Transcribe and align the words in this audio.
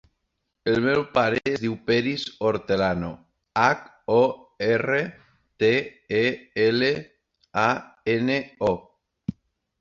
El 0.71 0.77
meu 0.83 1.01
pare 1.17 1.41
es 1.49 1.59
diu 1.65 1.73
Peris 1.89 2.23
Hortelano: 2.51 3.09
hac, 3.63 3.83
o, 4.15 4.23
erra, 4.69 4.97
te, 5.65 5.71
e, 6.21 6.23
ela, 6.65 6.91
a, 7.67 7.69
ena, 8.17 8.41
o. 8.73 8.75